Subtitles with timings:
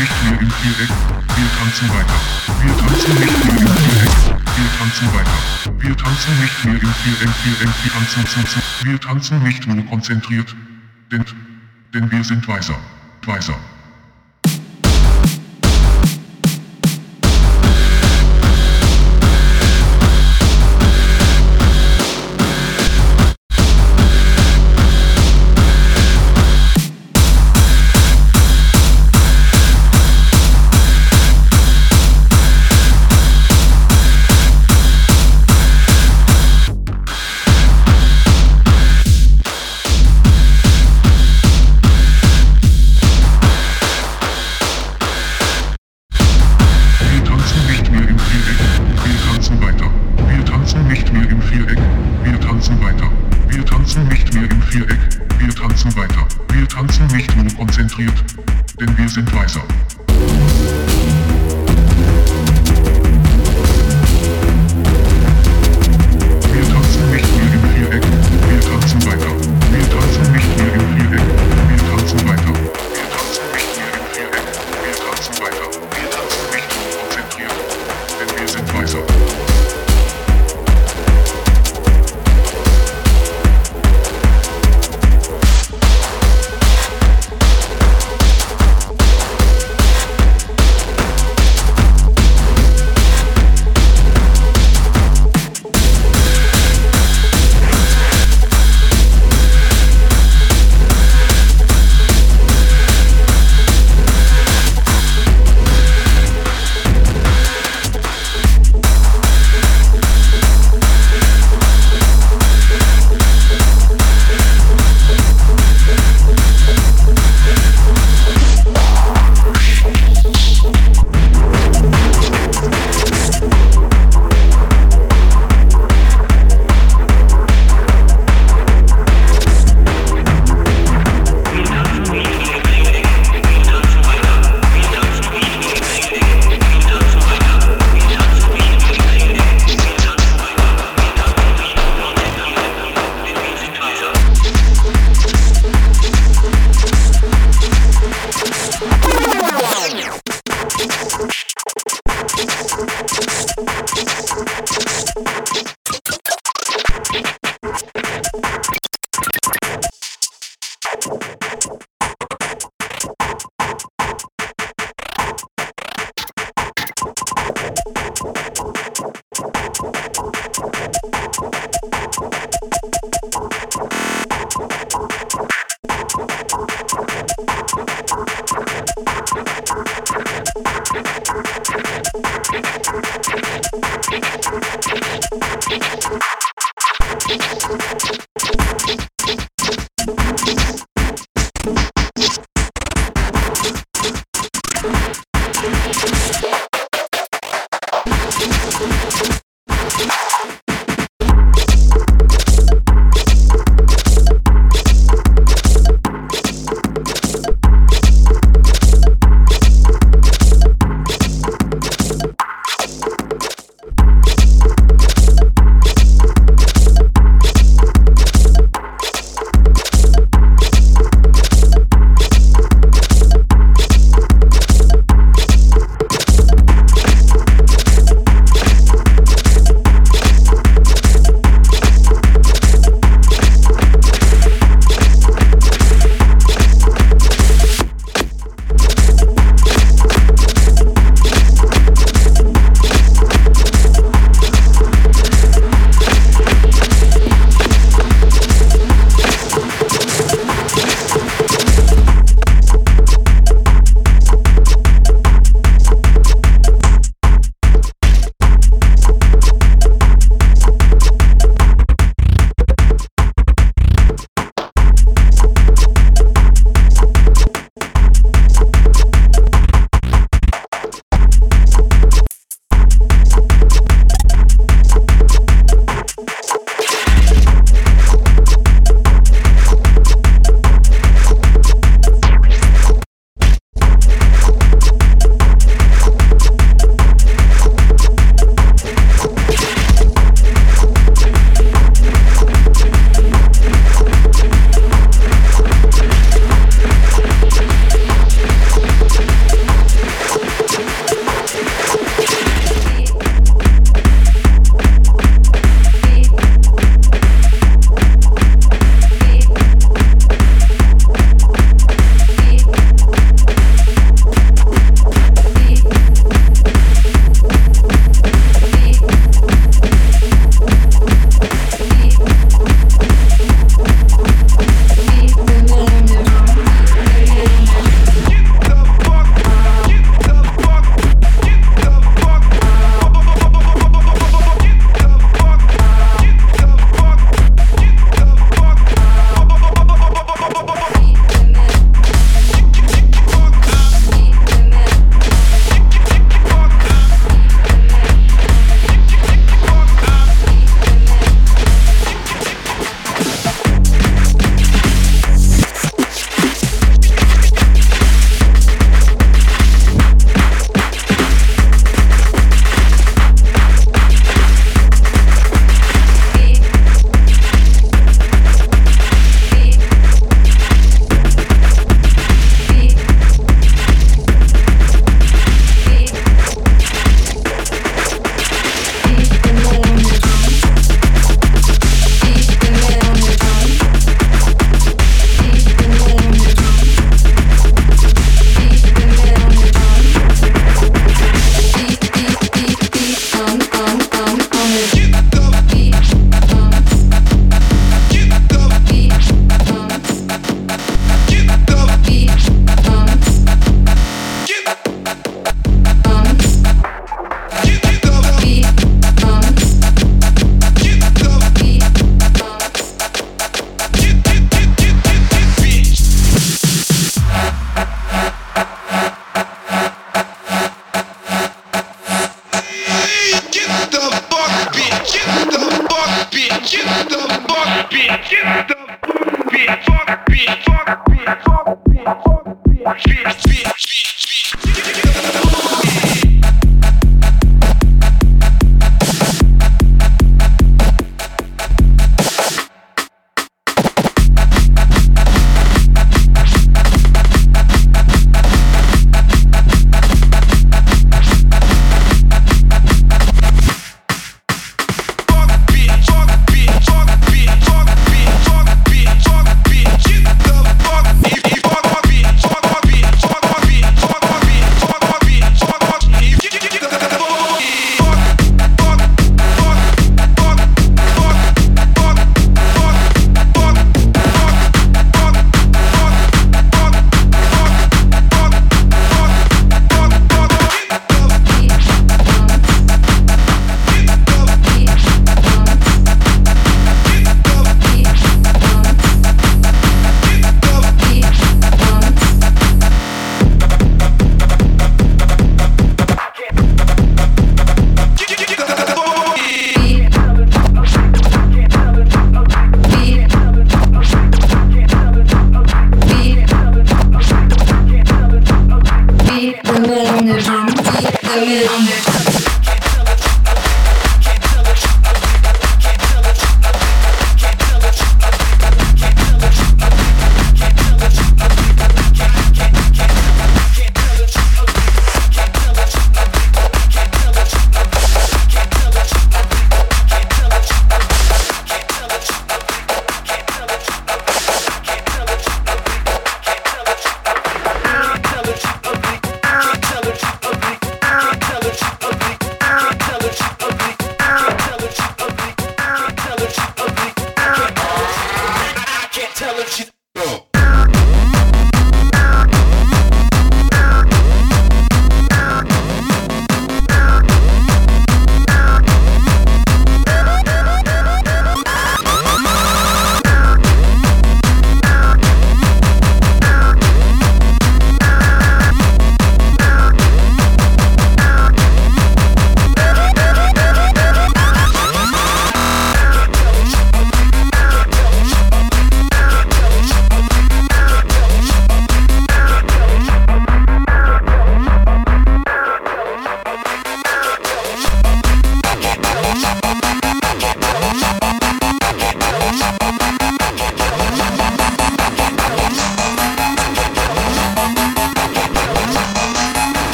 [0.00, 0.88] nicht mehr im Viereck.
[1.36, 2.14] Wir tanzen weiter.
[2.62, 4.16] Wir tanzen nicht mehr im Viereck.
[4.56, 5.38] Wir tanzen weiter.
[5.78, 7.34] Wir tanzen nicht mehr im Viereck.
[7.84, 8.60] Wir tanzen zu, zu.
[8.82, 10.56] Wir tanzen nicht nur konzentriert.
[11.12, 11.24] Denn,
[11.92, 12.76] denn wir sind weiser.
[13.26, 13.58] Weiser.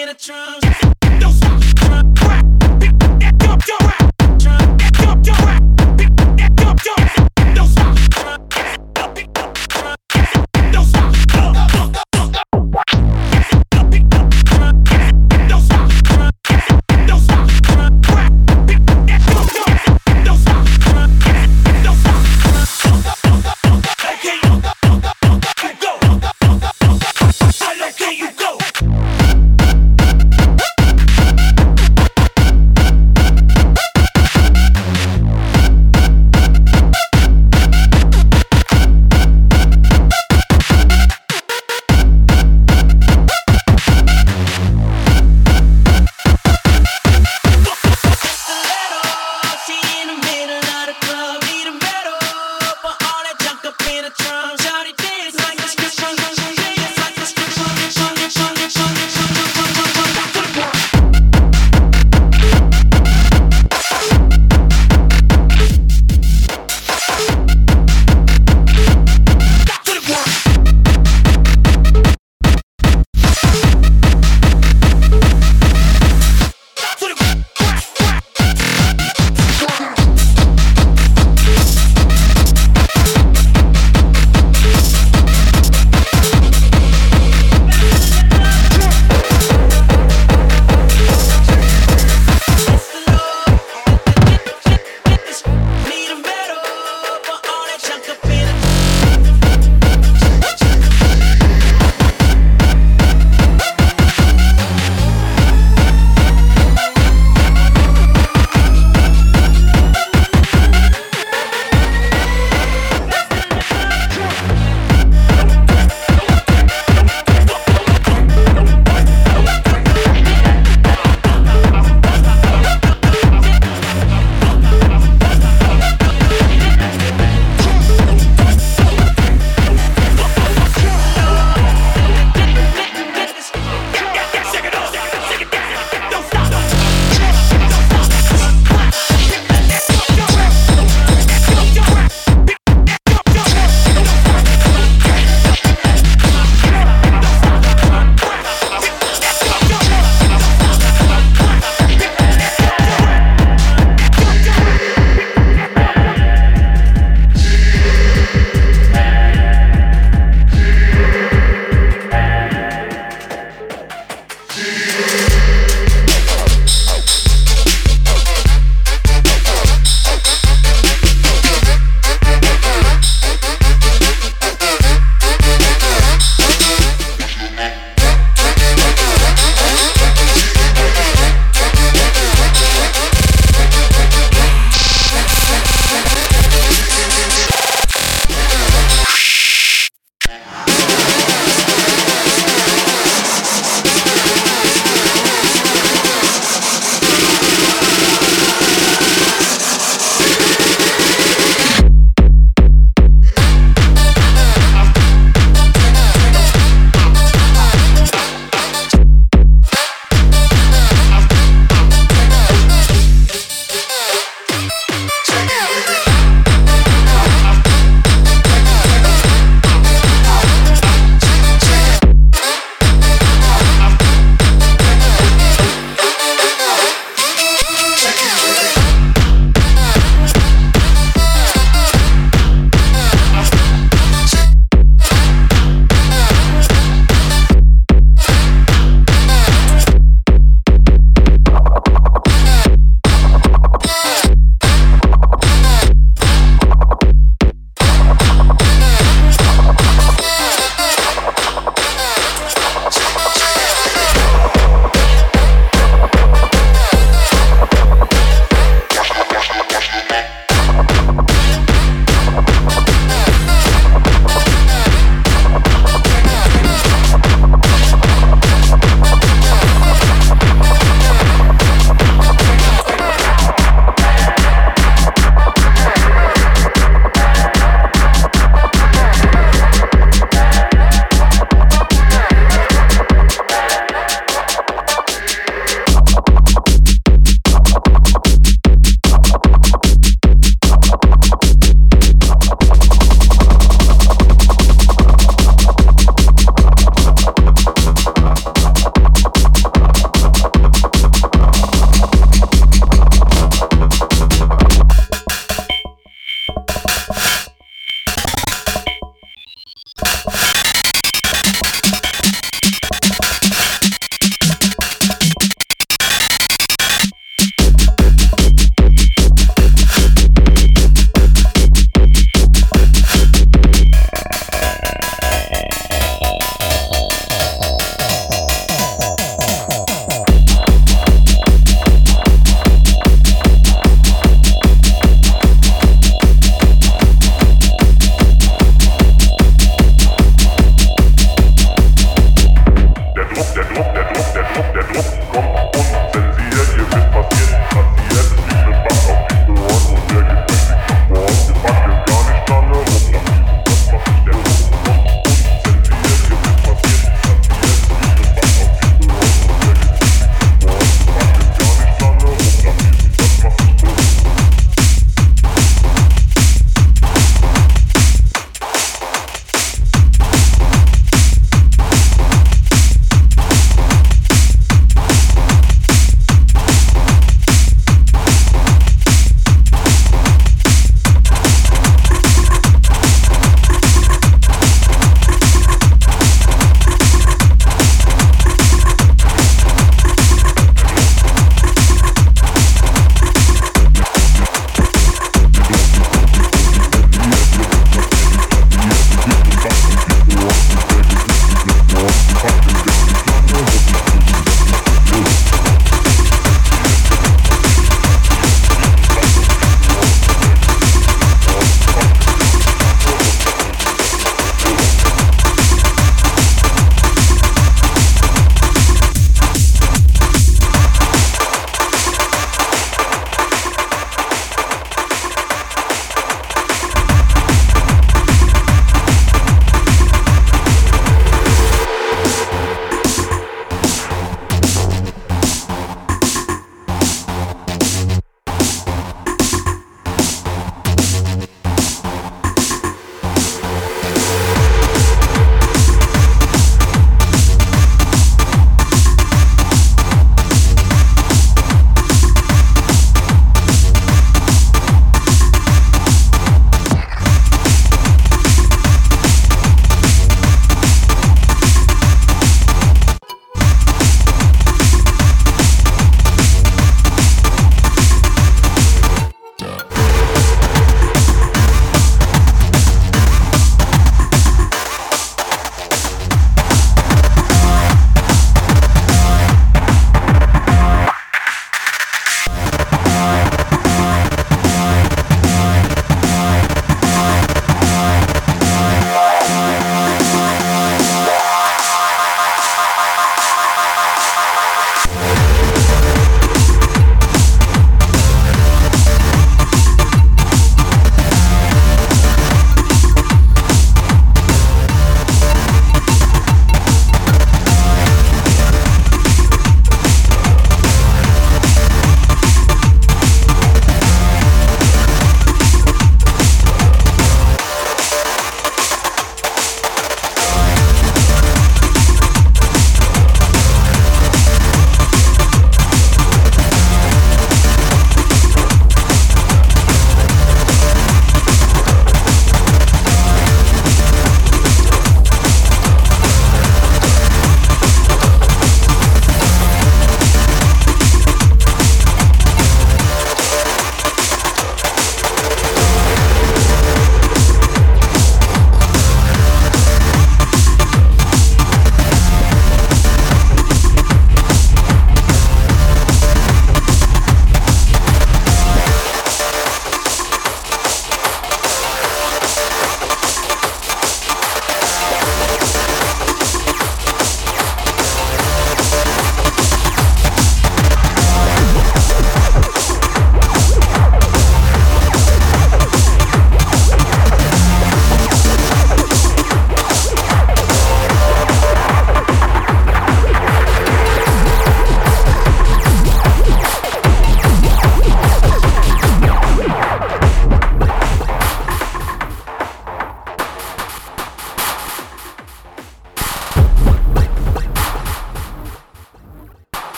[0.00, 0.62] hear the drums.
[1.20, 1.60] Don't stop.
[1.76, 2.44] Drum, crack,
[2.80, 4.10] pick that dump, dump, rap.
[4.38, 5.62] Drum, that dump, dump, rap.
[5.98, 7.28] Pick that dump, dump, rap.
[7.54, 7.96] Don't stop.
[8.08, 8.40] Drum,
[9.14, 9.96] pick up, drum,
[10.72, 11.14] don't stop.